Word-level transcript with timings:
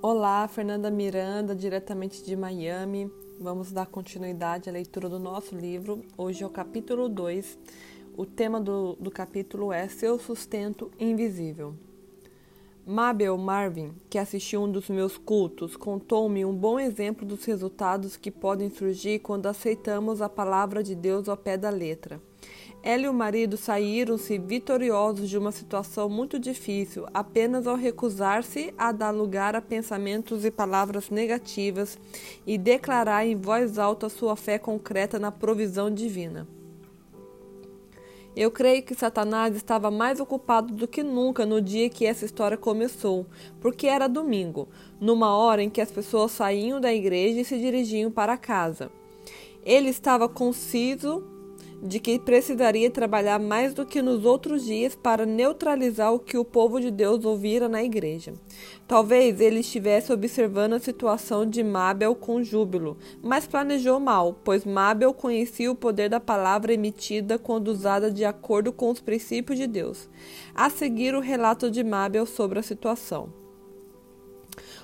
Olá, 0.00 0.46
Fernanda 0.46 0.92
Miranda, 0.92 1.56
diretamente 1.56 2.22
de 2.24 2.36
Miami. 2.36 3.10
Vamos 3.40 3.72
dar 3.72 3.86
continuidade 3.86 4.68
à 4.68 4.72
leitura 4.72 5.08
do 5.08 5.18
nosso 5.18 5.56
livro. 5.56 6.04
Hoje 6.16 6.44
é 6.44 6.46
o 6.46 6.50
capítulo 6.50 7.08
2. 7.08 7.58
O 8.16 8.24
tema 8.24 8.60
do, 8.60 8.94
do 9.00 9.10
capítulo 9.10 9.72
é 9.72 9.88
Seu 9.88 10.16
Sustento 10.16 10.88
Invisível. 11.00 11.74
Mabel 12.86 13.36
Marvin, 13.36 13.92
que 14.08 14.18
assistiu 14.18 14.62
um 14.62 14.70
dos 14.70 14.88
meus 14.88 15.18
cultos, 15.18 15.76
contou-me 15.76 16.44
um 16.44 16.54
bom 16.54 16.78
exemplo 16.78 17.26
dos 17.26 17.44
resultados 17.44 18.16
que 18.16 18.30
podem 18.30 18.70
surgir 18.70 19.18
quando 19.18 19.46
aceitamos 19.46 20.22
a 20.22 20.28
palavra 20.28 20.80
de 20.80 20.94
Deus 20.94 21.28
ao 21.28 21.36
pé 21.36 21.56
da 21.56 21.70
letra. 21.70 22.22
Ela 22.82 23.02
e 23.02 23.08
o 23.08 23.14
marido 23.14 23.56
saíram-se 23.56 24.38
vitoriosos 24.38 25.28
de 25.28 25.36
uma 25.36 25.50
situação 25.50 26.08
muito 26.08 26.38
difícil 26.38 27.06
apenas 27.12 27.66
ao 27.66 27.74
recusar-se 27.74 28.72
a 28.78 28.92
dar 28.92 29.10
lugar 29.10 29.56
a 29.56 29.60
pensamentos 29.60 30.44
e 30.44 30.50
palavras 30.50 31.10
negativas 31.10 31.98
e 32.46 32.56
declarar 32.56 33.26
em 33.26 33.34
voz 33.34 33.78
alta 33.78 34.08
sua 34.08 34.36
fé 34.36 34.58
concreta 34.58 35.18
na 35.18 35.32
provisão 35.32 35.90
divina. 35.90 36.46
Eu 38.36 38.52
creio 38.52 38.84
que 38.84 38.94
Satanás 38.94 39.56
estava 39.56 39.90
mais 39.90 40.20
ocupado 40.20 40.72
do 40.72 40.86
que 40.86 41.02
nunca 41.02 41.44
no 41.44 41.60
dia 41.60 41.90
que 41.90 42.06
essa 42.06 42.24
história 42.24 42.56
começou, 42.56 43.26
porque 43.60 43.88
era 43.88 44.06
domingo, 44.06 44.68
numa 45.00 45.36
hora 45.36 45.60
em 45.60 45.68
que 45.68 45.80
as 45.80 45.90
pessoas 45.90 46.30
saíam 46.30 46.80
da 46.80 46.94
igreja 46.94 47.40
e 47.40 47.44
se 47.44 47.58
dirigiam 47.58 48.12
para 48.12 48.36
casa. 48.36 48.92
Ele 49.64 49.88
estava 49.88 50.28
conciso 50.28 51.37
de 51.82 52.00
que 52.00 52.18
precisaria 52.18 52.90
trabalhar 52.90 53.38
mais 53.38 53.72
do 53.72 53.86
que 53.86 54.02
nos 54.02 54.24
outros 54.24 54.64
dias 54.64 54.94
para 54.94 55.24
neutralizar 55.24 56.12
o 56.12 56.18
que 56.18 56.36
o 56.36 56.44
povo 56.44 56.80
de 56.80 56.90
Deus 56.90 57.24
ouvira 57.24 57.68
na 57.68 57.82
igreja. 57.82 58.34
Talvez 58.86 59.40
ele 59.40 59.60
estivesse 59.60 60.12
observando 60.12 60.72
a 60.74 60.80
situação 60.80 61.46
de 61.46 61.62
Mabel 61.62 62.14
com 62.14 62.42
júbilo, 62.42 62.96
mas 63.22 63.46
planejou 63.46 64.00
mal, 64.00 64.40
pois 64.44 64.64
Mabel 64.64 65.14
conhecia 65.14 65.70
o 65.70 65.76
poder 65.76 66.08
da 66.08 66.20
palavra 66.20 66.72
emitida 66.72 67.38
quando 67.38 67.68
usada 67.68 68.10
de 68.10 68.24
acordo 68.24 68.72
com 68.72 68.90
os 68.90 69.00
princípios 69.00 69.58
de 69.58 69.66
Deus. 69.66 70.08
A 70.54 70.68
seguir, 70.68 71.14
o 71.14 71.20
relato 71.20 71.70
de 71.70 71.84
Mabel 71.84 72.26
sobre 72.26 72.58
a 72.58 72.62
situação. 72.62 73.47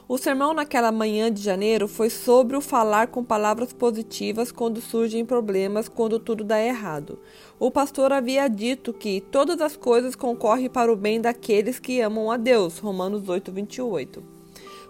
O 0.06 0.19
sermão 0.19 0.52
naquela 0.52 0.92
manhã 0.92 1.33
de 1.33 1.41
janeiro 1.41 1.88
foi 1.88 2.10
sobre 2.10 2.58
o 2.58 2.60
falar 2.60 3.06
com 3.06 3.24
palavras 3.24 3.72
positivas 3.72 4.52
quando 4.52 4.78
surgem 4.78 5.24
problemas, 5.24 5.88
quando 5.88 6.20
tudo 6.20 6.44
dá 6.44 6.61
errado. 6.61 7.19
O 7.58 7.70
pastor 7.70 8.12
havia 8.12 8.46
dito 8.46 8.92
que 8.92 9.22
todas 9.22 9.62
as 9.62 9.78
coisas 9.78 10.14
concorrem 10.14 10.69
para 10.69 10.92
o 10.92 10.96
bem 10.96 11.22
daqueles 11.22 11.78
que 11.78 12.02
amam 12.02 12.30
a 12.30 12.36
Deus. 12.36 12.78
Romanos 12.78 13.30
8, 13.30 13.50
28. 13.50 14.22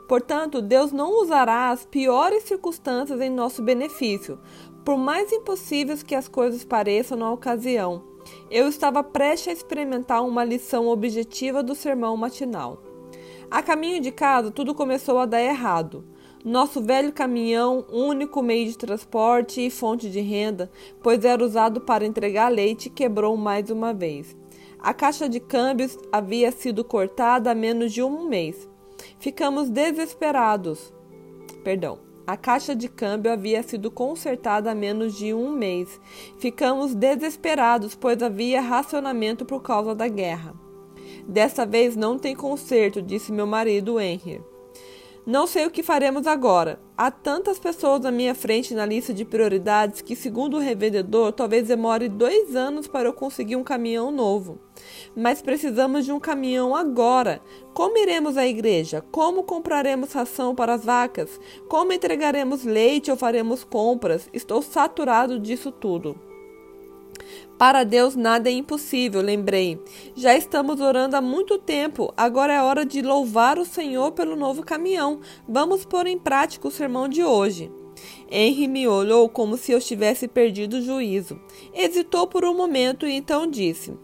Portanto, 0.08 0.60
Deus 0.60 0.90
não 0.90 1.22
usará 1.22 1.70
as 1.70 1.86
piores 1.86 2.42
circunstâncias 2.42 3.20
em 3.20 3.30
nosso 3.30 3.62
benefício, 3.62 4.40
por 4.84 4.98
mais 4.98 5.30
impossíveis 5.30 6.02
que 6.02 6.16
as 6.16 6.26
coisas 6.26 6.64
pareçam 6.64 7.16
na 7.16 7.30
ocasião. 7.30 8.02
Eu 8.50 8.66
estava 8.66 9.04
prestes 9.04 9.48
a 9.48 9.52
experimentar 9.52 10.24
uma 10.24 10.44
lição 10.44 10.88
objetiva 10.88 11.62
do 11.62 11.76
sermão 11.76 12.16
matinal. 12.16 12.82
A 13.54 13.62
caminho 13.62 14.00
de 14.00 14.10
casa, 14.10 14.50
tudo 14.50 14.74
começou 14.74 15.16
a 15.16 15.26
dar 15.26 15.40
errado. 15.40 16.04
Nosso 16.44 16.82
velho 16.82 17.12
caminhão, 17.12 17.86
único 17.88 18.42
meio 18.42 18.66
de 18.66 18.76
transporte 18.76 19.64
e 19.64 19.70
fonte 19.70 20.10
de 20.10 20.18
renda, 20.18 20.68
pois 21.00 21.24
era 21.24 21.44
usado 21.44 21.80
para 21.80 22.04
entregar 22.04 22.48
leite, 22.48 22.90
quebrou 22.90 23.36
mais 23.36 23.70
uma 23.70 23.94
vez. 23.94 24.36
A 24.80 24.92
caixa 24.92 25.28
de 25.28 25.38
câmbios 25.38 25.96
havia 26.10 26.50
sido 26.50 26.82
cortada 26.82 27.52
há 27.52 27.54
menos 27.54 27.92
de 27.92 28.02
um 28.02 28.26
mês. 28.26 28.68
Ficamos 29.20 29.70
desesperados. 29.70 30.92
Perdão. 31.62 32.00
A 32.26 32.36
caixa 32.36 32.74
de 32.74 32.88
câmbio 32.88 33.30
havia 33.30 33.62
sido 33.62 33.88
consertada 33.88 34.72
há 34.72 34.74
menos 34.74 35.14
de 35.14 35.32
um 35.32 35.52
mês. 35.52 36.00
Ficamos 36.40 36.92
desesperados, 36.92 37.94
pois 37.94 38.20
havia 38.20 38.60
racionamento 38.60 39.44
por 39.44 39.62
causa 39.62 39.94
da 39.94 40.08
guerra. 40.08 40.63
Desta 41.26 41.64
vez 41.64 41.96
não 41.96 42.18
tem 42.18 42.34
conserto, 42.34 43.00
disse 43.00 43.32
meu 43.32 43.46
marido 43.46 43.98
Henry. 43.98 44.40
Não 45.26 45.46
sei 45.46 45.64
o 45.64 45.70
que 45.70 45.82
faremos 45.82 46.26
agora. 46.26 46.78
Há 46.98 47.10
tantas 47.10 47.58
pessoas 47.58 48.02
na 48.02 48.10
minha 48.10 48.34
frente 48.34 48.74
na 48.74 48.84
lista 48.84 49.14
de 49.14 49.24
prioridades 49.24 50.02
que, 50.02 50.14
segundo 50.14 50.58
o 50.58 50.60
revendedor, 50.60 51.32
talvez 51.32 51.66
demore 51.66 52.10
dois 52.10 52.54
anos 52.54 52.86
para 52.86 53.08
eu 53.08 53.12
conseguir 53.14 53.56
um 53.56 53.64
caminhão 53.64 54.10
novo. 54.10 54.58
Mas 55.16 55.40
precisamos 55.40 56.04
de 56.04 56.12
um 56.12 56.20
caminhão 56.20 56.76
agora. 56.76 57.40
Como 57.72 57.96
iremos 57.96 58.36
à 58.36 58.46
igreja? 58.46 59.02
Como 59.10 59.44
compraremos 59.44 60.12
ração 60.12 60.54
para 60.54 60.74
as 60.74 60.84
vacas? 60.84 61.40
Como 61.70 61.90
entregaremos 61.90 62.62
leite 62.62 63.10
ou 63.10 63.16
faremos 63.16 63.64
compras? 63.64 64.28
Estou 64.30 64.60
saturado 64.60 65.40
disso 65.40 65.72
tudo. 65.72 66.33
Para 67.58 67.84
Deus 67.84 68.16
nada 68.16 68.50
é 68.50 68.52
impossível, 68.52 69.22
lembrei. 69.22 69.80
Já 70.14 70.36
estamos 70.36 70.80
orando 70.80 71.16
há 71.16 71.20
muito 71.20 71.56
tempo, 71.56 72.12
agora 72.16 72.52
é 72.52 72.60
hora 72.60 72.84
de 72.84 73.00
louvar 73.00 73.58
o 73.58 73.64
Senhor 73.64 74.12
pelo 74.12 74.34
novo 74.34 74.62
caminhão. 74.62 75.20
Vamos 75.48 75.84
pôr 75.84 76.06
em 76.06 76.18
prática 76.18 76.66
o 76.66 76.70
sermão 76.70 77.08
de 77.08 77.22
hoje. 77.22 77.70
Henry 78.28 78.66
me 78.66 78.88
olhou 78.88 79.28
como 79.28 79.56
se 79.56 79.70
eu 79.70 79.80
tivesse 79.80 80.26
perdido 80.26 80.74
o 80.74 80.82
juízo. 80.82 81.40
Hesitou 81.72 82.26
por 82.26 82.44
um 82.44 82.54
momento 82.54 83.06
e 83.06 83.12
então 83.12 83.46
disse: 83.46 83.96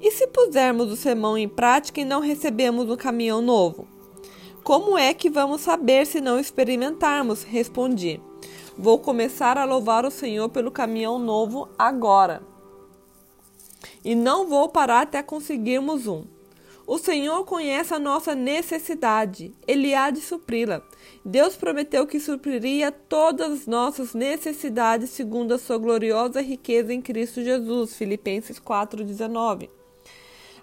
E 0.00 0.10
se 0.10 0.26
pusermos 0.26 0.92
o 0.92 0.96
sermão 0.96 1.38
em 1.38 1.48
prática 1.48 2.02
e 2.02 2.04
não 2.04 2.20
recebemos 2.20 2.90
um 2.90 2.96
caminhão 2.96 3.40
novo? 3.40 3.88
Como 4.62 4.98
é 4.98 5.14
que 5.14 5.30
vamos 5.30 5.62
saber 5.62 6.06
se 6.06 6.20
não 6.20 6.38
experimentarmos? 6.38 7.42
Respondi. 7.42 8.20
Vou 8.76 8.98
começar 8.98 9.56
a 9.56 9.64
louvar 9.64 10.04
o 10.04 10.10
Senhor 10.10 10.50
pelo 10.50 10.70
caminhão 10.70 11.18
novo 11.18 11.66
agora 11.78 12.49
e 14.04 14.14
não 14.14 14.46
vou 14.46 14.68
parar 14.68 15.02
até 15.02 15.22
conseguirmos 15.22 16.06
um. 16.06 16.24
O 16.86 16.98
Senhor 16.98 17.44
conhece 17.44 17.94
a 17.94 18.00
nossa 18.00 18.34
necessidade, 18.34 19.54
Ele 19.64 19.94
há 19.94 20.10
de 20.10 20.20
supri-la. 20.20 20.82
Deus 21.24 21.54
prometeu 21.54 22.04
que 22.04 22.18
supriria 22.18 22.90
todas 22.90 23.52
as 23.52 23.66
nossas 23.68 24.12
necessidades 24.12 25.10
segundo 25.10 25.54
a 25.54 25.58
sua 25.58 25.78
gloriosa 25.78 26.40
riqueza 26.40 26.92
em 26.92 27.00
Cristo 27.00 27.44
Jesus. 27.44 27.94
Filipenses 27.94 28.58
4,19. 28.58 29.68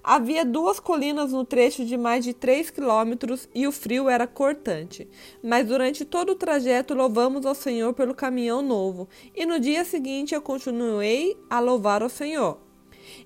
Havia 0.03 0.43
duas 0.43 0.81
colinas 0.81 1.31
no 1.31 1.45
trecho 1.45 1.85
de 1.85 1.95
mais 1.95 2.25
de 2.25 2.33
3 2.33 2.71
quilômetros 2.71 3.47
e 3.55 3.65
o 3.65 3.71
frio 3.71 4.09
era 4.09 4.27
cortante. 4.27 5.07
Mas 5.41 5.67
durante 5.67 6.03
todo 6.03 6.31
o 6.31 6.35
trajeto 6.35 6.93
louvamos 6.93 7.45
ao 7.45 7.55
Senhor 7.55 7.93
pelo 7.93 8.13
caminhão 8.13 8.61
novo, 8.61 9.07
e 9.33 9.45
no 9.45 9.59
dia 9.59 9.85
seguinte 9.85 10.35
eu 10.35 10.41
continuei 10.41 11.37
a 11.49 11.59
louvar 11.59 12.03
ao 12.03 12.09
Senhor. 12.09 12.66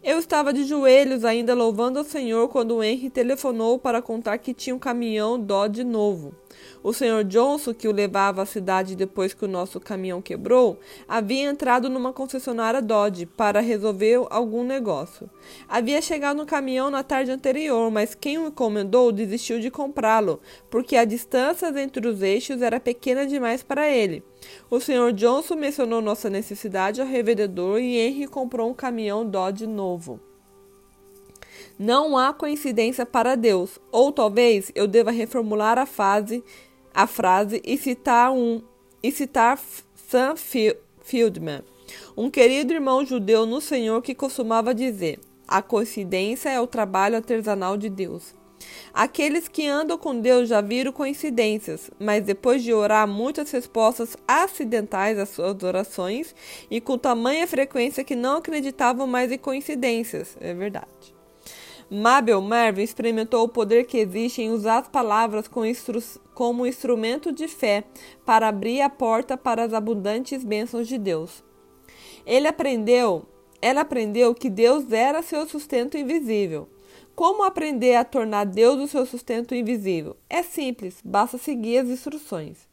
Eu 0.03 0.17
estava 0.19 0.51
de 0.51 0.63
joelhos 0.63 1.23
ainda 1.23 1.53
louvando 1.53 1.99
ao 1.99 2.05
Senhor 2.05 2.47
quando 2.49 2.75
o 2.75 2.83
Henry 2.83 3.09
telefonou 3.09 3.77
para 3.77 4.01
contar 4.01 4.37
que 4.37 4.53
tinha 4.53 4.75
um 4.75 4.79
caminhão 4.79 5.39
Dodge 5.39 5.83
novo. 5.83 6.33
O 6.83 6.91
Sr. 6.91 7.23
Johnson, 7.23 7.73
que 7.73 7.87
o 7.87 7.91
levava 7.91 8.41
à 8.41 8.45
cidade 8.45 8.95
depois 8.95 9.33
que 9.33 9.45
o 9.45 9.47
nosso 9.47 9.79
caminhão 9.79 10.21
quebrou, 10.21 10.79
havia 11.07 11.49
entrado 11.49 11.89
numa 11.89 12.11
concessionária 12.11 12.81
Dodge 12.81 13.25
para 13.25 13.59
resolver 13.59 14.25
algum 14.29 14.63
negócio. 14.63 15.29
Havia 15.67 16.01
chegado 16.01 16.37
no 16.37 16.45
caminhão 16.45 16.89
na 16.89 17.03
tarde 17.03 17.31
anterior, 17.31 17.91
mas 17.91 18.15
quem 18.15 18.37
o 18.37 18.47
encomendou 18.47 19.11
desistiu 19.11 19.59
de 19.59 19.69
comprá-lo, 19.69 20.41
porque 20.69 20.97
a 20.97 21.05
distância 21.05 21.67
entre 21.79 22.07
os 22.07 22.21
eixos 22.21 22.61
era 22.61 22.79
pequena 22.79 23.25
demais 23.25 23.61
para 23.61 23.87
ele. 23.87 24.23
O 24.69 24.79
Sr. 24.79 25.11
Johnson 25.13 25.55
mencionou 25.55 26.01
nossa 26.01 26.29
necessidade 26.29 27.01
ao 27.01 27.07
revendedor 27.07 27.79
e 27.79 27.97
Henry 27.97 28.27
comprou 28.27 28.69
um 28.69 28.73
caminhão 28.73 29.25
Dodge 29.25 29.67
novo. 29.67 30.19
Não 31.77 32.17
há 32.17 32.33
coincidência 32.33 33.05
para 33.05 33.35
Deus, 33.35 33.79
ou 33.91 34.11
talvez 34.11 34.71
eu 34.75 34.87
deva 34.87 35.11
reformular 35.11 35.77
a, 35.77 35.85
fase, 35.85 36.43
a 36.93 37.07
frase 37.07 37.61
e 37.65 37.77
citar 37.77 38.31
um 38.31 38.61
e 39.03 39.11
citar 39.11 39.59
Sam 39.95 40.35
Fieldman, 41.01 41.63
um 42.15 42.29
querido 42.29 42.73
irmão 42.73 43.03
judeu 43.03 43.45
no 43.45 43.59
Senhor 43.59 44.01
que 44.01 44.13
costumava 44.13 44.75
dizer: 44.75 45.19
a 45.47 45.61
coincidência 45.61 46.49
é 46.49 46.59
o 46.59 46.67
trabalho 46.67 47.15
artesanal 47.15 47.75
de 47.77 47.89
Deus. 47.89 48.40
Aqueles 48.93 49.47
que 49.47 49.67
andam 49.67 49.97
com 49.97 50.19
Deus 50.19 50.49
já 50.49 50.61
viram 50.61 50.91
coincidências, 50.91 51.89
mas 51.99 52.23
depois 52.23 52.63
de 52.63 52.73
orar 52.73 53.07
muitas 53.07 53.49
respostas 53.51 54.17
acidentais 54.27 55.17
às 55.17 55.29
suas 55.29 55.61
orações 55.63 56.35
e 56.69 56.81
com 56.81 56.97
tamanha 56.97 57.47
frequência 57.47 58.03
que 58.03 58.15
não 58.15 58.37
acreditavam 58.37 59.07
mais 59.07 59.31
em 59.31 59.37
coincidências. 59.37 60.35
É 60.39 60.53
verdade. 60.53 61.13
Mabel 61.93 62.41
Marvin 62.41 62.83
experimentou 62.83 63.43
o 63.43 63.49
poder 63.49 63.85
que 63.85 63.97
existe 63.97 64.41
em 64.41 64.49
usar 64.49 64.77
as 64.77 64.87
palavras 64.87 65.49
como 66.33 66.65
instrumento 66.65 67.33
de 67.33 67.49
fé 67.49 67.83
para 68.25 68.47
abrir 68.47 68.79
a 68.79 68.89
porta 68.89 69.35
para 69.35 69.65
as 69.65 69.73
abundantes 69.73 70.41
bênçãos 70.41 70.87
de 70.87 70.97
Deus. 70.97 71.43
Ele 72.25 72.47
aprendeu, 72.47 73.25
ela 73.61 73.81
aprendeu 73.81 74.33
que 74.33 74.49
Deus 74.49 74.89
era 74.89 75.21
seu 75.21 75.45
sustento 75.45 75.97
invisível. 75.97 76.69
Como 77.15 77.43
aprender 77.43 77.95
a 77.95 78.05
tornar 78.05 78.45
Deus 78.45 78.79
o 78.79 78.87
seu 78.87 79.05
sustento 79.05 79.53
invisível? 79.53 80.15
É 80.29 80.41
simples, 80.41 80.99
basta 81.03 81.37
seguir 81.37 81.79
as 81.79 81.89
instruções. 81.89 82.69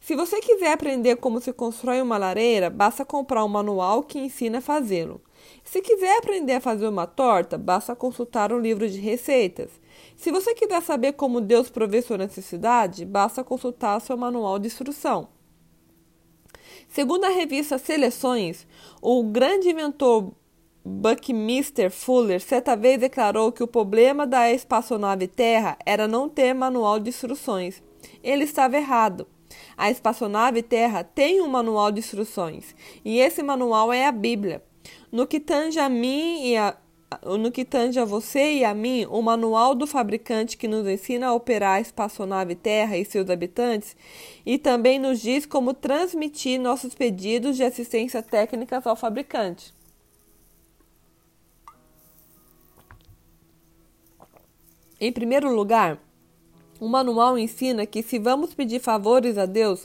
Se 0.00 0.14
você 0.14 0.40
quiser 0.40 0.72
aprender 0.72 1.16
como 1.16 1.40
se 1.40 1.52
constrói 1.52 2.02
uma 2.02 2.18
lareira, 2.18 2.68
basta 2.68 3.04
comprar 3.04 3.44
um 3.44 3.48
manual 3.48 4.02
que 4.02 4.18
ensina 4.18 4.58
a 4.58 4.62
fazê-lo. 4.62 5.20
Se 5.64 5.80
quiser 5.80 6.18
aprender 6.18 6.54
a 6.54 6.60
fazer 6.60 6.86
uma 6.86 7.06
torta, 7.06 7.56
basta 7.56 7.96
consultar 7.96 8.52
um 8.52 8.58
livro 8.58 8.88
de 8.88 8.98
receitas. 8.98 9.70
Se 10.16 10.30
você 10.30 10.54
quiser 10.54 10.82
saber 10.82 11.12
como 11.14 11.40
Deus 11.40 11.70
provê 11.70 12.02
sua 12.02 12.18
necessidade, 12.18 13.04
basta 13.04 13.42
consultar 13.42 14.00
seu 14.00 14.16
manual 14.16 14.58
de 14.58 14.66
instrução. 14.66 15.28
Segundo 16.88 17.24
a 17.24 17.30
revista 17.30 17.78
Seleções, 17.78 18.66
o 19.00 19.24
grande 19.24 19.70
inventor 19.70 20.32
Buckminster 20.84 21.92
Fuller 21.92 22.40
certa 22.40 22.74
vez 22.74 22.98
declarou 22.98 23.52
que 23.52 23.62
o 23.62 23.68
problema 23.68 24.26
da 24.26 24.50
espaçonave 24.50 25.28
Terra 25.28 25.78
era 25.86 26.08
não 26.08 26.28
ter 26.28 26.52
manual 26.52 26.98
de 26.98 27.10
instruções. 27.10 27.80
Ele 28.20 28.42
estava 28.42 28.76
errado. 28.76 29.28
A 29.76 29.90
espaçonave 29.90 30.60
Terra 30.60 31.04
tem 31.04 31.40
um 31.40 31.46
manual 31.46 31.92
de 31.92 32.00
instruções, 32.00 32.74
e 33.04 33.20
esse 33.20 33.42
manual 33.42 33.92
é 33.92 34.06
a 34.06 34.12
Bíblia. 34.12 34.62
No 35.10 35.26
que 35.26 35.38
tange 35.38 35.78
a 35.78 35.88
mim 35.88 36.46
e 36.46 36.56
a, 36.56 36.76
no 37.38 37.52
que 37.52 37.64
tange 37.64 38.00
a 38.00 38.04
você 38.04 38.54
e 38.54 38.64
a 38.64 38.74
mim, 38.74 39.06
o 39.08 39.22
manual 39.22 39.74
do 39.76 39.86
fabricante 39.86 40.56
que 40.56 40.66
nos 40.66 40.86
ensina 40.88 41.28
a 41.28 41.34
operar 41.34 41.76
a 41.76 41.80
espaçonave 41.80 42.56
Terra 42.56 42.96
e 42.96 43.04
seus 43.04 43.30
habitantes 43.30 43.94
e 44.44 44.58
também 44.58 44.98
nos 44.98 45.20
diz 45.20 45.46
como 45.46 45.74
transmitir 45.74 46.58
nossos 46.58 46.94
pedidos 46.94 47.56
de 47.56 47.62
assistência 47.62 48.22
técnica 48.22 48.82
ao 48.84 48.96
fabricante. 48.96 49.72
Em 55.04 55.10
primeiro 55.10 55.52
lugar, 55.52 55.98
o 56.78 56.88
manual 56.88 57.36
ensina 57.36 57.84
que 57.84 58.04
se 58.04 58.20
vamos 58.20 58.54
pedir 58.54 58.78
favores 58.78 59.36
a 59.36 59.46
Deus, 59.46 59.84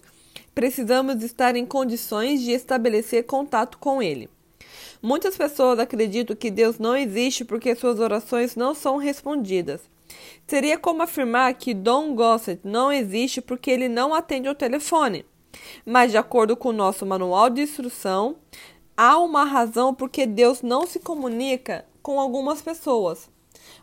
precisamos 0.53 1.23
estar 1.23 1.55
em 1.55 1.65
condições 1.65 2.39
de 2.39 2.51
estabelecer 2.51 3.25
contato 3.25 3.79
com 3.79 3.99
Ele. 3.99 4.29
Muitas 5.01 5.35
pessoas 5.35 5.79
acreditam 5.79 6.35
que 6.35 6.51
Deus 6.51 6.77
não 6.77 6.95
existe 6.95 7.43
porque 7.43 7.73
suas 7.73 7.99
orações 7.99 8.55
não 8.55 8.75
são 8.75 8.97
respondidas. 8.97 9.81
Seria 10.45 10.77
como 10.77 11.01
afirmar 11.01 11.51
que 11.55 11.73
Don 11.73 12.13
Gossett 12.13 12.61
não 12.63 12.91
existe 12.91 13.41
porque 13.41 13.71
ele 13.71 13.89
não 13.89 14.13
atende 14.13 14.47
ao 14.47 14.53
telefone. 14.53 15.25
Mas, 15.83 16.11
de 16.11 16.17
acordo 16.19 16.55
com 16.55 16.69
o 16.69 16.73
nosso 16.73 17.07
manual 17.07 17.49
de 17.49 17.63
instrução, 17.63 18.35
há 18.95 19.17
uma 19.17 19.45
razão 19.45 19.95
porque 19.95 20.27
Deus 20.27 20.61
não 20.61 20.85
se 20.85 20.99
comunica 20.99 21.85
com 22.03 22.19
algumas 22.19 22.61
pessoas. 22.61 23.27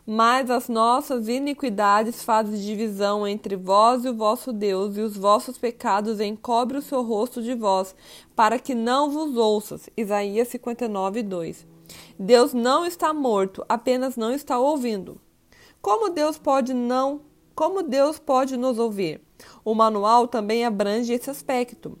Mas 0.07 0.51
as 0.51 0.69
nossas 0.69 1.27
iniquidades 1.27 2.23
fazem 2.23 2.59
divisão 2.59 3.27
entre 3.27 3.55
vós 3.55 4.05
e 4.05 4.09
o 4.09 4.13
vosso 4.13 4.53
Deus, 4.53 4.97
e 4.97 5.01
os 5.01 5.17
vossos 5.17 5.57
pecados 5.57 6.19
encobrem 6.19 6.79
o 6.79 6.83
seu 6.83 7.01
rosto 7.01 7.41
de 7.41 7.55
vós, 7.55 7.95
para 8.35 8.59
que 8.59 8.75
não 8.75 9.09
vos 9.09 9.35
ouças. 9.35 9.89
Isaías 9.97 10.47
59, 10.49 11.23
2. 11.23 11.67
Deus 12.19 12.53
não 12.53 12.85
está 12.85 13.13
morto, 13.13 13.65
apenas 13.67 14.15
não 14.15 14.31
está 14.31 14.59
ouvindo. 14.59 15.19
Como 15.81 16.09
Deus 16.09 16.37
pode 16.37 16.71
não, 16.73 17.21
como 17.55 17.81
Deus 17.81 18.19
pode 18.19 18.57
nos 18.57 18.77
ouvir? 18.77 19.21
O 19.63 19.73
manual 19.73 20.27
também 20.27 20.65
abrange 20.65 21.13
esse 21.13 21.29
aspecto. 21.31 21.97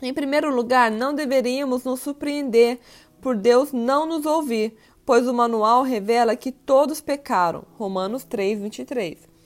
Em 0.00 0.12
primeiro 0.12 0.54
lugar, 0.54 0.90
não 0.90 1.14
deveríamos 1.14 1.82
nos 1.82 2.00
surpreender 2.00 2.78
por 3.20 3.34
Deus 3.34 3.72
não 3.72 4.06
nos 4.06 4.26
ouvir, 4.26 4.76
pois 5.06 5.28
o 5.28 5.32
manual 5.32 5.84
revela 5.84 6.34
que 6.34 6.50
todos 6.50 7.00
pecaram. 7.00 7.62
Romanos 7.78 8.24
3, 8.24 8.60
23. 8.60 9.36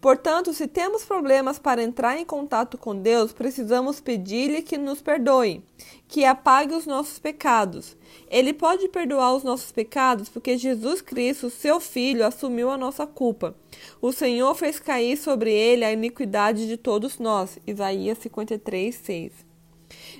Portanto, 0.00 0.54
se 0.54 0.68
temos 0.68 1.04
problemas 1.04 1.58
para 1.58 1.82
entrar 1.82 2.16
em 2.16 2.24
contato 2.24 2.78
com 2.78 2.96
Deus, 2.96 3.32
precisamos 3.32 3.98
pedir-lhe 3.98 4.62
que 4.62 4.78
nos 4.78 5.02
perdoe, 5.02 5.60
que 6.06 6.24
apague 6.24 6.72
os 6.72 6.86
nossos 6.86 7.18
pecados. 7.18 7.96
Ele 8.30 8.52
pode 8.52 8.88
perdoar 8.88 9.34
os 9.34 9.42
nossos 9.42 9.72
pecados 9.72 10.28
porque 10.28 10.56
Jesus 10.56 11.02
Cristo, 11.02 11.50
seu 11.50 11.80
Filho, 11.80 12.24
assumiu 12.24 12.70
a 12.70 12.78
nossa 12.78 13.08
culpa. 13.08 13.56
O 14.00 14.12
Senhor 14.12 14.54
fez 14.54 14.78
cair 14.78 15.16
sobre 15.16 15.52
ele 15.52 15.84
a 15.84 15.92
iniquidade 15.92 16.68
de 16.68 16.76
todos 16.76 17.18
nós. 17.18 17.58
Isaías 17.66 18.18
53, 18.18 18.94
6. 18.94 19.47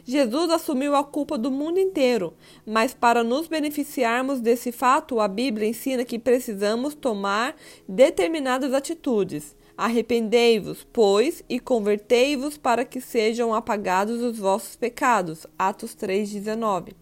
Jesus 0.08 0.48
assumiu 0.48 0.96
a 0.96 1.04
culpa 1.04 1.36
do 1.36 1.50
mundo 1.50 1.78
inteiro, 1.78 2.32
mas 2.64 2.94
para 2.94 3.22
nos 3.22 3.46
beneficiarmos 3.46 4.40
desse 4.40 4.72
fato, 4.72 5.20
a 5.20 5.28
Bíblia 5.28 5.68
ensina 5.68 6.02
que 6.02 6.18
precisamos 6.18 6.94
tomar 6.94 7.54
determinadas 7.86 8.72
atitudes. 8.72 9.54
Arrependei-vos, 9.76 10.82
pois, 10.90 11.44
e 11.46 11.60
convertei-vos 11.60 12.56
para 12.56 12.86
que 12.86 13.02
sejam 13.02 13.52
apagados 13.52 14.22
os 14.22 14.38
vossos 14.38 14.76
pecados. 14.76 15.46
Atos 15.58 15.94
3,19. 15.94 16.94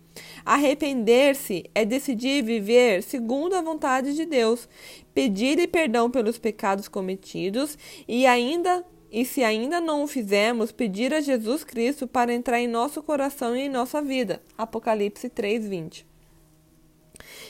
Arrepender-se 0.45 1.65
é 1.77 1.85
decidir 1.85 2.43
viver 2.43 3.05
segundo 3.05 3.55
a 3.55 3.63
vontade 3.63 4.17
de 4.17 4.25
Deus, 4.25 4.69
pedir-lhe 5.15 5.69
perdão 5.69 6.11
pelos 6.11 6.39
pecados 6.39 6.89
cometidos 6.89 7.79
e 8.09 8.27
ainda 8.27 8.85
e 9.11 9.25
se 9.25 9.43
ainda 9.43 9.81
não 9.81 10.03
o 10.03 10.07
fizermos, 10.07 10.73
pedir 10.73 11.13
a 11.15 11.21
Jesus 11.21 11.65
Cristo 11.65 12.07
para 12.07 12.33
entrar 12.33 12.61
em 12.61 12.69
nosso 12.69 13.03
coração 13.03 13.57
e 13.57 13.63
em 13.63 13.69
nossa 13.69 14.03
vida. 14.03 14.43
Apocalipse 14.57 15.29
3:20. 15.29 16.07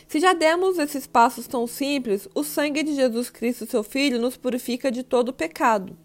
Se 0.08 0.20
já 0.20 0.32
demos 0.32 0.78
esses 0.78 1.06
passos 1.06 1.46
tão 1.46 1.66
simples, 1.66 2.28
o 2.34 2.44
sangue 2.44 2.82
de 2.82 2.94
Jesus 2.94 3.28
Cristo, 3.28 3.66
seu 3.66 3.82
Filho, 3.82 4.20
nos 4.20 4.36
purifica 4.36 4.90
de 4.90 5.02
todo 5.02 5.32
pecado. 5.32 5.96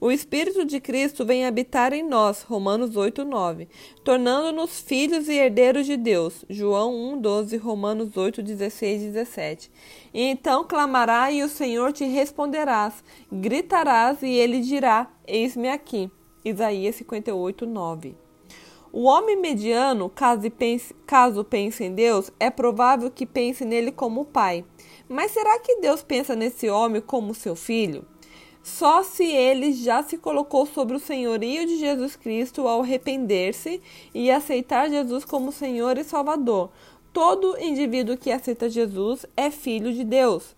O 0.00 0.10
Espírito 0.10 0.64
de 0.64 0.80
Cristo 0.80 1.24
vem 1.24 1.44
habitar 1.44 1.92
em 1.92 2.02
nós, 2.02 2.42
Romanos 2.42 2.96
8, 2.96 3.24
9, 3.24 3.68
tornando-nos 4.02 4.80
filhos 4.80 5.28
e 5.28 5.34
herdeiros 5.34 5.86
de 5.86 5.96
Deus, 5.96 6.44
João 6.48 6.94
1, 7.14 7.20
12, 7.20 7.56
Romanos 7.56 8.16
8, 8.16 8.42
16 8.42 9.02
e 9.02 9.06
17. 9.06 9.70
E 10.14 10.22
então 10.22 10.64
clamará 10.64 11.30
e 11.30 11.42
o 11.42 11.48
Senhor 11.48 11.92
te 11.92 12.04
responderás, 12.04 13.04
gritarás 13.30 14.22
e 14.22 14.30
ele 14.30 14.60
dirá, 14.60 15.10
eis-me 15.26 15.68
aqui, 15.68 16.10
Isaías 16.44 16.96
58, 16.96 17.66
9. 17.66 18.16
O 18.92 19.04
homem 19.04 19.36
mediano, 19.36 20.08
caso 20.08 20.50
pense, 20.50 20.92
caso 21.06 21.44
pense 21.44 21.84
em 21.84 21.94
Deus, 21.94 22.28
é 22.40 22.50
provável 22.50 23.08
que 23.08 23.24
pense 23.24 23.64
nele 23.64 23.92
como 23.92 24.24
pai. 24.24 24.64
Mas 25.08 25.30
será 25.30 25.60
que 25.60 25.76
Deus 25.76 26.02
pensa 26.02 26.34
nesse 26.34 26.68
homem 26.68 27.00
como 27.00 27.32
seu 27.32 27.54
filho? 27.54 28.04
Só 28.62 29.02
se 29.02 29.24
ele 29.24 29.72
já 29.72 30.02
se 30.02 30.18
colocou 30.18 30.66
sobre 30.66 30.96
o 30.96 31.00
senhorio 31.00 31.66
de 31.66 31.78
Jesus 31.78 32.14
Cristo 32.14 32.68
ao 32.68 32.82
arrepender-se 32.82 33.80
e 34.14 34.30
aceitar 34.30 34.90
Jesus 34.90 35.24
como 35.24 35.50
Senhor 35.50 35.96
e 35.96 36.04
Salvador. 36.04 36.70
Todo 37.12 37.58
indivíduo 37.58 38.16
que 38.16 38.30
aceita 38.30 38.68
Jesus 38.68 39.24
é 39.36 39.50
filho 39.50 39.92
de 39.92 40.04
Deus. 40.04 40.54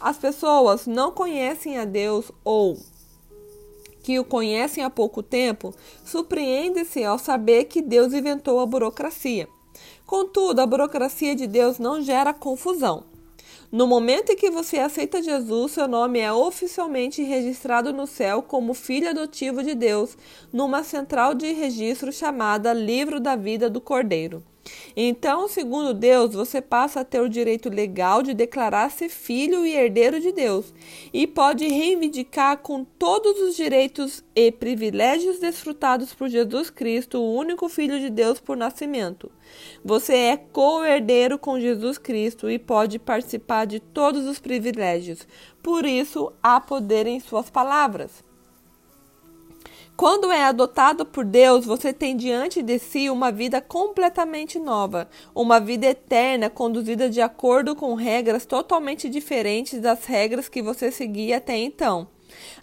As 0.00 0.16
pessoas 0.18 0.86
não 0.86 1.10
conhecem 1.12 1.78
a 1.78 1.84
Deus 1.84 2.32
ou 2.44 2.76
que 4.02 4.18
o 4.18 4.24
conhecem 4.24 4.84
há 4.84 4.90
pouco 4.90 5.22
tempo 5.22 5.74
surpreendem-se 6.04 7.02
ao 7.02 7.18
saber 7.18 7.64
que 7.64 7.82
Deus 7.82 8.12
inventou 8.12 8.60
a 8.60 8.66
burocracia. 8.66 9.48
Contudo, 10.06 10.60
a 10.60 10.66
burocracia 10.66 11.34
de 11.34 11.46
Deus 11.46 11.78
não 11.78 12.00
gera 12.00 12.32
confusão. 12.32 13.15
No 13.70 13.86
momento 13.86 14.30
em 14.30 14.36
que 14.36 14.50
você 14.50 14.78
aceita 14.78 15.22
Jesus, 15.22 15.72
seu 15.72 15.88
nome 15.88 16.20
é 16.20 16.32
oficialmente 16.32 17.22
registrado 17.22 17.92
no 17.92 18.06
céu 18.06 18.40
como 18.40 18.74
filho 18.74 19.10
adotivo 19.10 19.62
de 19.62 19.74
Deus, 19.74 20.16
numa 20.52 20.84
central 20.84 21.34
de 21.34 21.52
registro 21.52 22.12
chamada 22.12 22.72
Livro 22.72 23.18
da 23.18 23.34
Vida 23.34 23.68
do 23.68 23.80
Cordeiro. 23.80 24.42
Então, 24.96 25.46
segundo 25.48 25.92
Deus, 25.92 26.34
você 26.34 26.60
passa 26.60 27.00
a 27.00 27.04
ter 27.04 27.20
o 27.20 27.28
direito 27.28 27.68
legal 27.68 28.22
de 28.22 28.34
declarar-se 28.34 29.08
filho 29.08 29.64
e 29.66 29.74
herdeiro 29.74 30.20
de 30.20 30.32
Deus 30.32 30.72
e 31.12 31.26
pode 31.26 31.66
reivindicar 31.66 32.58
com 32.58 32.84
todos 32.84 33.40
os 33.40 33.56
direitos 33.56 34.24
e 34.34 34.50
privilégios 34.50 35.38
desfrutados 35.38 36.14
por 36.14 36.28
Jesus 36.28 36.70
Cristo, 36.70 37.18
o 37.18 37.34
único 37.34 37.68
Filho 37.68 38.00
de 38.00 38.10
Deus 38.10 38.40
por 38.40 38.56
nascimento. 38.56 39.30
Você 39.84 40.14
é 40.14 40.36
co-herdeiro 40.36 41.38
com 41.38 41.60
Jesus 41.60 41.98
Cristo 41.98 42.50
e 42.50 42.58
pode 42.58 42.98
participar 42.98 43.66
de 43.66 43.80
todos 43.80 44.26
os 44.26 44.38
privilégios. 44.38 45.26
Por 45.62 45.84
isso, 45.84 46.32
há 46.42 46.60
poder 46.60 47.06
em 47.06 47.20
suas 47.20 47.50
palavras. 47.50 48.25
Quando 49.96 50.30
é 50.30 50.44
adotado 50.44 51.06
por 51.06 51.24
Deus, 51.24 51.64
você 51.64 51.90
tem 51.90 52.14
diante 52.14 52.60
de 52.62 52.78
si 52.78 53.08
uma 53.08 53.32
vida 53.32 53.62
completamente 53.62 54.58
nova, 54.58 55.08
uma 55.34 55.58
vida 55.58 55.86
eterna 55.86 56.50
conduzida 56.50 57.08
de 57.08 57.22
acordo 57.22 57.74
com 57.74 57.94
regras 57.94 58.44
totalmente 58.44 59.08
diferentes 59.08 59.80
das 59.80 60.04
regras 60.04 60.50
que 60.50 60.60
você 60.60 60.90
seguia 60.90 61.38
até 61.38 61.56
então. 61.56 62.08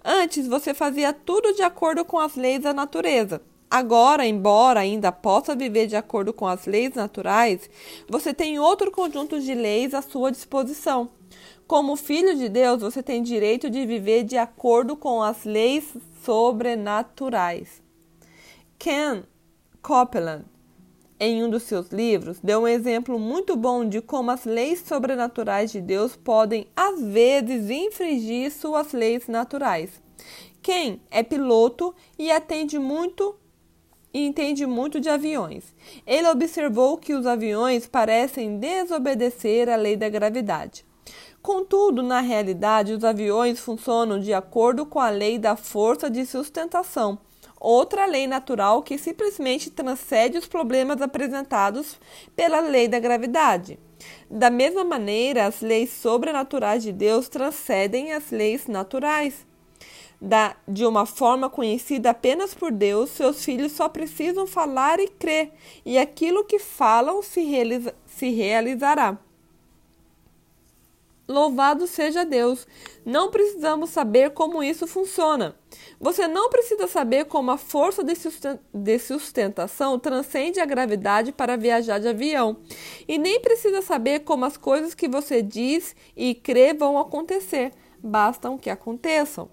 Antes, 0.06 0.48
você 0.48 0.76
fazia 0.76 1.12
tudo 1.12 1.56
de 1.56 1.64
acordo 1.64 2.06
com 2.06 2.20
as 2.20 2.36
leis 2.36 2.62
da 2.62 2.72
natureza. 2.72 3.42
Agora, 3.68 4.24
embora 4.24 4.82
ainda 4.82 5.12
possa 5.12 5.56
viver 5.56 5.88
de 5.88 5.96
acordo 5.96 6.32
com 6.32 6.46
as 6.46 6.68
leis 6.68 6.94
naturais, 6.94 7.68
você 8.08 8.32
tem 8.32 8.60
outro 8.60 8.92
conjunto 8.92 9.40
de 9.40 9.56
leis 9.56 9.96
à 9.96 10.04
sua 10.04 10.32
disposição. 10.32 11.10
Como 11.68 11.96
filho 11.96 12.36
de 12.36 12.50
Deus, 12.50 12.82
você 12.82 13.02
tem 13.02 13.24
direito 13.24 13.70
de 13.70 13.86
viver 13.86 14.24
de 14.24 14.38
acordo 14.38 14.98
com 14.98 15.24
as 15.24 15.46
leis 15.46 15.96
sobrenaturais. 16.24 17.82
Ken 18.78 19.24
Copeland, 19.82 20.46
em 21.20 21.42
um 21.42 21.50
dos 21.50 21.64
seus 21.64 21.88
livros, 21.88 22.40
deu 22.42 22.62
um 22.62 22.68
exemplo 22.68 23.18
muito 23.18 23.56
bom 23.56 23.88
de 23.88 24.02
como 24.02 24.30
as 24.30 24.44
leis 24.44 24.84
sobrenaturais 24.86 25.72
de 25.72 25.80
Deus 25.80 26.18
podem, 26.18 26.68
às 26.76 27.02
vezes, 27.02 27.70
infringir 27.70 28.52
suas 28.52 28.92
leis 28.92 29.28
naturais. 29.28 30.02
Ken 30.62 31.00
é 31.10 31.24
piloto 31.24 31.96
e 32.20 32.30
atende 32.30 32.78
muito 32.78 33.36
e 34.14 34.26
entende 34.28 34.66
muito 34.66 35.00
de 35.00 35.10
aviões. 35.10 35.74
Ele 36.06 36.28
observou 36.28 36.98
que 36.98 37.14
os 37.14 37.26
aviões 37.26 37.88
parecem 37.88 38.60
desobedecer 38.60 39.70
à 39.70 39.78
lei 39.78 39.96
da 39.96 40.10
gravidade. 40.10 40.86
Contudo, 41.44 42.02
na 42.02 42.22
realidade, 42.22 42.94
os 42.94 43.04
aviões 43.04 43.60
funcionam 43.60 44.18
de 44.18 44.34
acordo 44.34 44.86
com 44.86 44.98
a 44.98 45.10
lei 45.10 45.38
da 45.38 45.58
força 45.58 46.10
de 46.10 46.26
sustentação, 46.26 47.20
outra 47.60 48.06
lei 48.06 48.26
natural 48.26 48.82
que 48.82 48.98
simplesmente 48.98 49.70
transcende 49.70 50.38
os 50.38 50.48
problemas 50.48 51.02
apresentados 51.02 52.00
pela 52.34 52.62
lei 52.62 52.88
da 52.88 52.98
gravidade. 52.98 53.78
Da 54.32 54.50
mesma 54.50 54.86
maneira, 54.86 55.46
as 55.46 55.60
leis 55.60 55.92
sobrenaturais 55.92 56.82
de 56.82 56.94
Deus 56.94 57.28
transcendem 57.28 58.14
as 58.14 58.32
leis 58.32 58.68
naturais. 58.68 59.46
Da, 60.22 60.56
de 60.66 60.86
uma 60.86 61.06
forma 61.06 61.50
conhecida 61.50 62.12
apenas 62.12 62.54
por 62.54 62.72
Deus, 62.72 63.10
seus 63.10 63.44
filhos 63.44 63.74
só 63.74 63.90
precisam 63.90 64.48
falar 64.48 64.98
e 65.02 65.10
crer, 65.10 65.52
e 65.86 65.98
aquilo 65.98 66.46
que 66.46 66.58
falam 66.58 67.22
se, 67.22 67.44
realiza, 67.44 67.94
se 68.06 68.30
realizará. 68.30 69.18
Louvado 71.28 71.88
seja 71.88 72.26
Deus! 72.26 72.68
Não 73.06 73.32
precisamos 73.32 73.90
saber 73.92 74.32
como 74.32 74.62
isso 74.62 74.86
funciona. 74.86 75.56
Você 76.00 76.28
não 76.28 76.50
precisa 76.50 76.86
saber 76.86 77.26
como 77.26 77.50
a 77.52 77.58
força 77.58 78.04
de 78.74 79.00
sustentação 79.00 79.98
transcende 79.98 80.60
a 80.60 80.66
gravidade 80.66 81.32
para 81.32 81.56
viajar 81.56 82.00
de 82.00 82.10
avião. 82.10 82.58
E 83.08 83.18
nem 83.18 83.40
precisa 83.40 83.82
saber 83.82 84.20
como 84.22 84.44
as 84.44 84.58
coisas 84.58 84.94
que 84.94 85.08
você 85.08 85.42
diz 85.42 85.96
e 86.16 86.36
crê 86.36 86.74
vão 86.74 86.98
acontecer. 86.98 87.72
Bastam 88.04 88.58
que 88.58 88.70
aconteçam. 88.70 89.50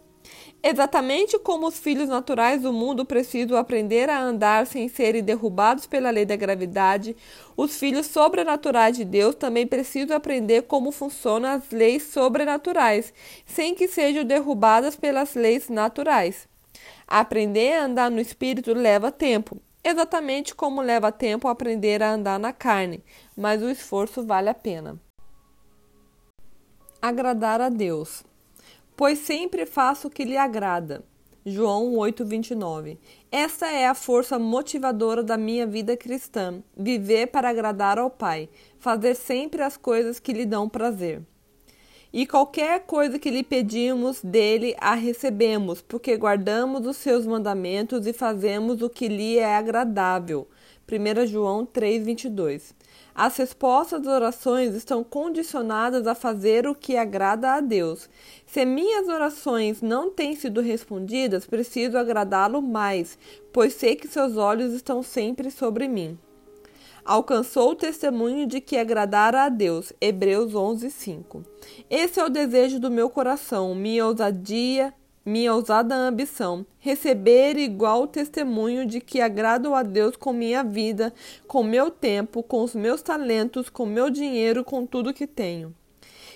Exatamente 0.63 1.39
como 1.39 1.67
os 1.67 1.79
filhos 1.79 2.09
naturais 2.09 2.61
do 2.61 2.71
mundo 2.71 3.07
precisam 3.07 3.57
aprender 3.57 4.11
a 4.11 4.21
andar 4.21 4.67
sem 4.67 4.89
serem 4.89 5.23
derrubados 5.23 5.87
pela 5.87 6.11
lei 6.11 6.27
da 6.27 6.37
gravidade, 6.37 7.17
os 7.57 7.79
filhos 7.79 8.07
sobrenaturais 8.07 8.95
de 8.95 9.05
Deus 9.05 9.35
também 9.35 9.67
precisam 9.67 10.15
aprender 10.15 10.63
como 10.63 10.93
funcionam 10.93 11.49
as 11.49 11.71
leis 11.71 12.03
sobrenaturais, 12.03 13.13
sem 13.47 13.75
que 13.75 13.89
sejam 13.89 14.23
derrubadas 14.23 14.97
pelas 14.97 15.35
leis 15.35 15.71
naturais. 15.71 16.47
Aprender 17.09 17.73
a 17.79 17.85
andar 17.85 18.11
no 18.11 18.21
espírito 18.21 18.75
leva 18.75 19.11
tempo, 19.11 19.57
exatamente 19.83 20.55
como 20.55 20.83
leva 20.83 21.11
tempo 21.11 21.49
aprender 21.49 22.03
a 22.03 22.13
andar 22.13 22.39
na 22.39 22.53
carne, 22.53 23.03
mas 23.35 23.63
o 23.63 23.71
esforço 23.71 24.27
vale 24.27 24.51
a 24.51 24.55
pena. 24.55 25.01
Agradar 27.01 27.63
a 27.63 27.71
Deus 27.71 28.29
pois 29.01 29.21
sempre 29.21 29.65
faço 29.65 30.09
o 30.09 30.11
que 30.11 30.25
lhe 30.25 30.37
agrada. 30.37 31.03
João 31.47 31.95
8:29. 31.95 32.99
Essa 33.33 33.67
é 33.69 33.87
a 33.87 33.95
força 33.95 34.39
motivadora 34.39 35.23
da 35.23 35.39
minha 35.39 35.67
vida 35.67 35.97
cristã, 35.97 36.63
viver 36.77 37.29
para 37.29 37.49
agradar 37.49 37.99
ao 37.99 38.11
Pai, 38.11 38.51
fazer 38.79 39.15
sempre 39.15 39.63
as 39.63 39.75
coisas 39.75 40.21
que 40.21 40.35
lhe 40.35 40.45
dão 40.45 40.69
prazer. 40.69 41.23
E 42.13 42.27
qualquer 42.27 42.81
coisa 42.81 43.19
que 43.19 43.31
lhe 43.31 43.43
pedimos 43.43 44.21
dele 44.23 44.77
a 44.79 44.95
recebemos, 44.95 45.81
porque 45.81 46.15
guardamos 46.19 46.87
os 46.87 46.99
seus 46.99 47.27
mandamentos 47.27 48.07
e 48.07 48.13
fazemos 48.13 48.83
o 48.83 48.91
que 48.91 49.09
lhe 49.09 49.39
é 49.39 49.57
agradável. 49.57 50.47
1 50.91 51.27
João 51.27 51.65
3:22. 51.65 52.75
As 53.15 53.37
respostas 53.37 54.03
das 54.03 54.13
orações 54.13 54.75
estão 54.75 55.05
condicionadas 55.05 56.07
a 56.07 56.15
fazer 56.15 56.67
o 56.67 56.75
que 56.75 56.97
agrada 56.97 57.53
a 57.53 57.61
Deus. 57.61 58.09
Se 58.45 58.65
minhas 58.65 59.07
orações 59.09 59.81
não 59.81 60.11
têm 60.11 60.35
sido 60.35 60.61
respondidas, 60.61 61.47
preciso 61.47 61.97
agradá-lo 61.97 62.61
mais, 62.61 63.17
pois 63.53 63.75
sei 63.75 63.95
que 63.95 64.09
seus 64.09 64.37
olhos 64.37 64.73
estão 64.73 65.03
sempre 65.03 65.51
sobre 65.51 65.87
mim. 65.87 66.19
Alcançou 67.05 67.71
o 67.71 67.77
testemunho 67.77 68.47
de 68.47 68.61
que 68.61 68.77
agradara 68.77 69.45
a 69.45 69.49
Deus. 69.49 69.93
Hebreus 70.01 70.55
11, 70.55 70.91
5. 70.91 71.45
Esse 71.89 72.21
é 72.21 72.25
o 72.25 72.29
desejo 72.29 72.79
do 72.79 72.91
meu 72.91 73.09
coração, 73.09 73.75
minha 73.75 74.07
ousadia, 74.07 74.93
minha 75.25 75.55
ousada 75.55 75.95
ambição, 75.95 76.65
receber 76.79 77.57
igual 77.59 78.07
testemunho 78.07 78.87
de 78.87 79.01
que 79.01 79.21
agrado 79.21 79.75
a 79.75 79.83
Deus 79.83 80.17
com 80.17 80.33
minha 80.33 80.63
vida, 80.65 81.13
com 81.47 81.63
meu 81.63 81.91
tempo, 81.91 82.43
com 82.43 82.63
os 82.63 82.75
meus 82.75 83.03
talentos, 83.03 83.69
com 83.69 83.85
meu 83.85 84.11
dinheiro, 84.11 84.65
com 84.65 84.87
tudo 84.87 85.13
que 85.15 85.27
tenho. 85.27 85.75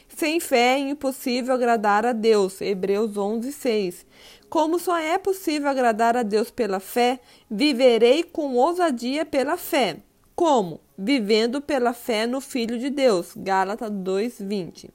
Sem 0.09 0.39
fé 0.39 0.75
é 0.75 0.79
impossível 0.79 1.55
agradar 1.55 2.07
a 2.07 2.13
Deus. 2.13 2.61
Hebreus 2.61 3.17
11, 3.17 3.53
6. 3.53 4.07
Como 4.49 4.79
só 4.79 4.97
é 4.97 5.19
possível 5.19 5.69
agradar 5.69 6.17
a 6.17 6.23
Deus 6.23 6.51
pela 6.51 6.79
fé, 6.79 7.19
viverei 7.51 8.23
com 8.23 8.55
ousadia 8.55 9.25
pela 9.25 9.57
fé. 9.57 9.97
Como? 10.37 10.81
Vivendo 10.97 11.61
pela 11.61 11.93
fé 11.93 12.27
no 12.27 12.41
Filho 12.41 12.79
de 12.79 12.91
Deus. 12.91 13.33
Gálatas 13.37 13.91
2:20. 13.91 14.91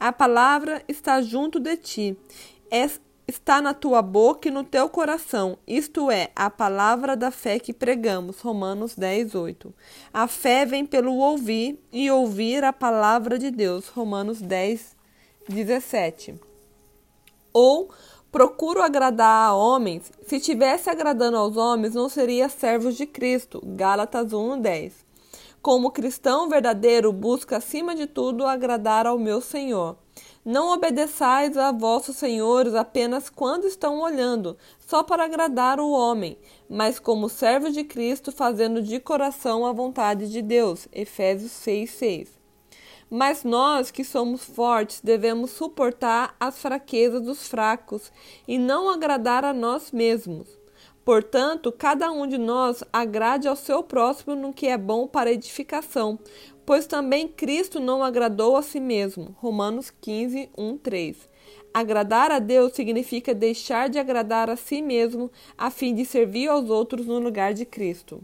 A 0.00 0.12
palavra 0.12 0.82
está 0.88 1.20
junto 1.20 1.60
de 1.60 1.76
ti. 1.76 2.16
É 2.70 2.88
está 3.32 3.62
na 3.62 3.72
tua 3.72 4.02
boca 4.02 4.48
e 4.48 4.50
no 4.50 4.62
teu 4.62 4.88
coração, 4.88 5.56
isto 5.66 6.10
é, 6.10 6.30
a 6.36 6.50
palavra 6.50 7.16
da 7.16 7.30
fé 7.30 7.58
que 7.58 7.72
pregamos. 7.72 8.40
Romanos 8.40 8.94
10, 8.94 9.34
8. 9.34 9.74
A 10.12 10.26
fé 10.28 10.66
vem 10.66 10.84
pelo 10.84 11.16
ouvir 11.16 11.78
e 11.90 12.10
ouvir 12.10 12.62
a 12.62 12.72
palavra 12.72 13.38
de 13.38 13.50
Deus. 13.50 13.88
Romanos 13.88 14.40
10, 14.40 14.94
17. 15.48 16.38
Ou 17.52 17.90
procuro 18.30 18.82
agradar 18.82 19.48
a 19.48 19.54
homens. 19.54 20.12
Se 20.26 20.38
tivesse 20.38 20.90
agradando 20.90 21.38
aos 21.38 21.56
homens, 21.56 21.94
não 21.94 22.08
seria 22.08 22.48
servos 22.48 22.96
de 22.96 23.06
Cristo. 23.06 23.62
Gálatas 23.64 24.32
1, 24.32 24.60
10. 24.60 24.92
Como 25.62 25.90
cristão 25.90 26.48
verdadeiro, 26.48 27.12
busca 27.12 27.56
acima 27.56 27.94
de 27.94 28.06
tudo 28.06 28.44
agradar 28.44 29.06
ao 29.06 29.18
meu 29.18 29.40
Senhor. 29.40 29.96
Não 30.44 30.72
obedeçais 30.72 31.56
a 31.56 31.70
vossos 31.70 32.16
senhores 32.16 32.74
apenas 32.74 33.30
quando 33.30 33.64
estão 33.64 34.00
olhando, 34.00 34.58
só 34.80 35.04
para 35.04 35.24
agradar 35.24 35.78
o 35.78 35.92
homem, 35.92 36.36
mas 36.68 36.98
como 36.98 37.28
servos 37.28 37.72
de 37.72 37.84
Cristo, 37.84 38.32
fazendo 38.32 38.82
de 38.82 38.98
coração 38.98 39.64
a 39.64 39.72
vontade 39.72 40.28
de 40.28 40.42
Deus. 40.42 40.88
Efésios 40.92 41.52
6:6. 41.52 42.28
Mas 43.08 43.44
nós 43.44 43.92
que 43.92 44.02
somos 44.02 44.42
fortes 44.44 45.00
devemos 45.00 45.52
suportar 45.52 46.34
as 46.40 46.58
fraquezas 46.58 47.22
dos 47.22 47.46
fracos 47.46 48.10
e 48.48 48.58
não 48.58 48.90
agradar 48.90 49.44
a 49.44 49.52
nós 49.52 49.92
mesmos. 49.92 50.48
Portanto, 51.04 51.72
cada 51.72 52.12
um 52.12 52.28
de 52.28 52.38
nós 52.38 52.84
agrade 52.92 53.48
ao 53.48 53.56
seu 53.56 53.82
próximo 53.82 54.36
no 54.36 54.52
que 54.52 54.68
é 54.68 54.78
bom 54.78 55.06
para 55.06 55.32
edificação, 55.32 56.16
pois 56.64 56.86
também 56.86 57.28
Cristo 57.28 57.80
não 57.80 58.02
agradou 58.02 58.56
a 58.56 58.62
si 58.62 58.80
mesmo. 58.80 59.34
Romanos 59.38 59.90
15, 59.90 60.50
1, 60.56 60.78
3. 60.78 61.16
Agradar 61.74 62.30
a 62.30 62.38
Deus 62.38 62.74
significa 62.74 63.34
deixar 63.34 63.88
de 63.88 63.98
agradar 63.98 64.50
a 64.50 64.56
si 64.56 64.82
mesmo 64.82 65.30
a 65.56 65.70
fim 65.70 65.94
de 65.94 66.04
servir 66.04 66.48
aos 66.48 66.68
outros 66.68 67.06
no 67.06 67.18
lugar 67.18 67.54
de 67.54 67.64
Cristo. 67.64 68.22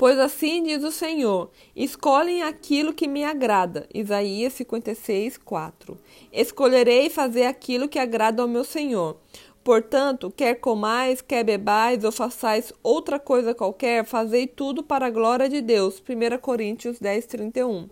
Pois 0.00 0.18
assim 0.18 0.62
diz 0.62 0.82
o 0.82 0.90
Senhor: 0.90 1.50
escolhem 1.76 2.42
aquilo 2.42 2.94
que 2.94 3.06
me 3.06 3.22
agrada. 3.22 3.86
Isaías 3.92 4.54
56, 4.54 5.36
4. 5.36 5.98
Escolherei 6.32 7.10
fazer 7.10 7.44
aquilo 7.44 7.86
que 7.88 7.98
agrada 7.98 8.40
ao 8.40 8.48
meu 8.48 8.64
Senhor. 8.64 9.18
Portanto, 9.62 10.32
quer 10.34 10.54
comais, 10.54 11.20
quer 11.20 11.44
bebais 11.44 12.02
ou 12.02 12.10
façais 12.10 12.72
outra 12.82 13.18
coisa 13.18 13.54
qualquer, 13.54 14.06
fazei 14.06 14.46
tudo 14.46 14.82
para 14.82 15.06
a 15.06 15.10
glória 15.10 15.50
de 15.50 15.60
Deus. 15.60 16.00
1 16.00 16.38
Coríntios 16.38 16.98
10, 16.98 17.26
31. 17.26 17.88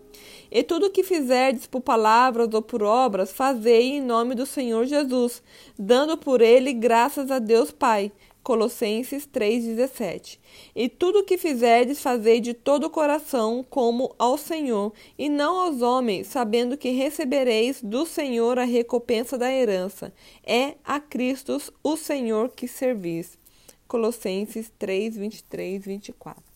E 0.51 0.63
tudo 0.63 0.87
o 0.87 0.89
que 0.89 1.03
fizerdes 1.03 1.67
por 1.67 1.81
palavras 1.81 2.51
ou 2.53 2.61
por 2.63 2.81
obras, 2.81 3.31
fazei 3.31 3.97
em 3.97 4.01
nome 4.01 4.33
do 4.33 4.47
Senhor 4.47 4.85
Jesus, 4.85 5.43
dando 5.77 6.17
por 6.17 6.41
ele 6.41 6.73
graças 6.73 7.29
a 7.29 7.37
Deus 7.37 7.71
Pai. 7.71 8.11
Colossenses 8.49 9.27
3,17. 9.27 10.39
E 10.75 10.89
tudo 10.89 11.19
o 11.19 11.23
que 11.23 11.37
fizerdes, 11.37 12.01
fazei 12.01 12.39
de 12.39 12.55
todo 12.55 12.85
o 12.85 12.89
coração, 12.89 13.63
como 13.69 14.15
ao 14.17 14.39
Senhor, 14.39 14.91
e 15.19 15.29
não 15.29 15.59
aos 15.59 15.83
homens, 15.83 16.25
sabendo 16.25 16.75
que 16.75 16.89
recebereis 16.89 17.79
do 17.79 18.07
Senhor 18.07 18.57
a 18.57 18.63
recompensa 18.63 19.37
da 19.37 19.51
herança. 19.53 20.11
É 20.43 20.73
a 20.83 20.99
Cristo 20.99 21.61
o 21.83 21.95
Senhor 21.95 22.49
que 22.49 22.67
servis. 22.67 23.37
Colossenses 23.87 24.71
3, 24.79 25.15
23, 25.15 25.85
24. 25.85 26.48